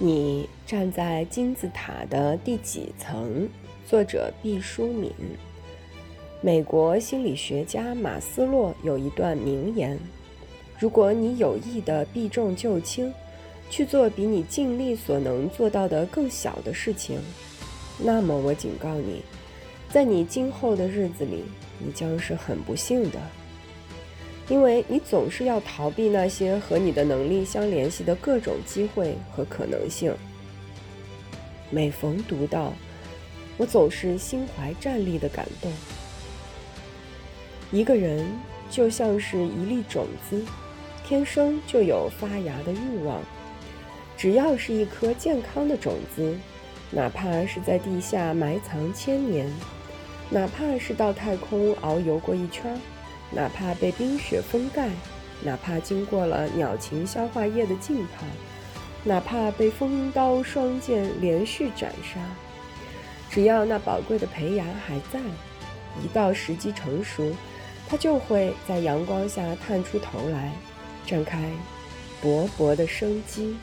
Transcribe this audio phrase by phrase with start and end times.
[0.00, 3.48] 你站在金字塔的第几层？
[3.84, 5.10] 作者毕淑敏。
[6.40, 9.98] 美国心理学家马斯洛有一段名言：
[10.78, 13.12] 如果你有意的避重就轻，
[13.68, 17.18] 去做比你尽力所能做到的更小的事情，
[17.98, 19.22] 那么我警告你，
[19.90, 21.42] 在你今后的日子里，
[21.84, 23.18] 你将是很不幸的。
[24.48, 30.14] 因为你总是要逃避那些和你的能力相联系的各种机会和可能性。
[31.70, 32.72] 每逢读到，
[33.58, 35.70] 我总是心怀战栗的感动。
[37.70, 38.26] 一个人
[38.70, 40.42] 就像是一粒种子，
[41.04, 43.20] 天生就有发芽的欲望。
[44.16, 46.34] 只要是一颗健康的种子，
[46.90, 49.46] 哪怕是在地下埋藏千年，
[50.30, 52.78] 哪怕是到太空遨游过一圈儿。
[53.30, 54.88] 哪怕被冰雪封盖，
[55.42, 58.24] 哪怕经过了鸟禽消化液的浸泡，
[59.04, 62.18] 哪怕被风刀双剑连续斩杀，
[63.30, 65.20] 只要那宝贵的胚芽还在，
[66.02, 67.30] 一到时机成熟，
[67.88, 70.52] 它就会在阳光下探出头来，
[71.06, 71.38] 展开
[72.22, 73.56] 勃勃的生机。